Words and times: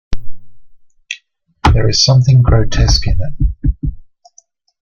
There 1.73 1.87
is 1.87 2.03
something 2.03 2.41
grotesque 2.41 3.05
in 3.05 3.19
it. 3.21 3.93